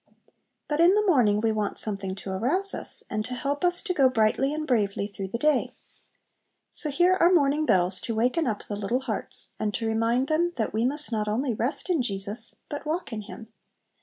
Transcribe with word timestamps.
But 0.67 0.79
in 0.79 0.95
the 0.95 1.05
morning 1.05 1.41
we 1.41 1.51
want 1.51 1.77
something 1.77 2.15
to 2.15 2.31
arouse 2.31 2.73
us, 2.73 3.03
and 3.07 3.23
to 3.23 3.35
help 3.35 3.63
us 3.63 3.83
to 3.83 3.93
go 3.93 4.09
brightly 4.09 4.51
and 4.51 4.65
bravely 4.65 5.05
through 5.05 5.27
the 5.27 5.37
day. 5.37 5.75
So 6.71 6.89
here 6.89 7.13
are 7.13 7.31
"Morning 7.31 7.67
Bells" 7.67 8.01
to 8.01 8.15
waken 8.15 8.47
up 8.47 8.63
the 8.63 8.75
little 8.75 9.01
hearts, 9.01 9.51
and 9.59 9.75
to 9.75 9.85
remind 9.85 10.27
them 10.27 10.53
that 10.57 10.73
we 10.73 10.85
must 10.85 11.11
not 11.11 11.27
only 11.27 11.53
rest 11.53 11.87
in 11.87 12.01
Jesus, 12.01 12.55
but 12.67 12.83
walk 12.87 13.13
in 13.13 13.21
Him. 13.21 13.53